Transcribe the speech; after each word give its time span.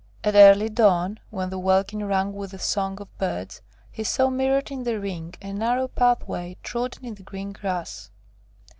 At 0.23 0.33
early 0.33 0.67
dawn, 0.69 1.19
when 1.29 1.51
the 1.51 1.59
welkin 1.59 2.03
rang 2.03 2.33
with 2.33 2.49
the 2.49 2.57
song 2.57 2.99
of 2.99 3.15
birds, 3.19 3.61
he 3.91 4.03
saw 4.03 4.31
mirrored 4.31 4.71
in 4.71 4.81
the 4.83 4.99
ring 4.99 5.35
a 5.43 5.53
narrow 5.53 5.87
pathway 5.87 6.57
trodden 6.63 7.05
in 7.05 7.13
the 7.13 7.21
green 7.21 7.53
grass. 7.53 8.09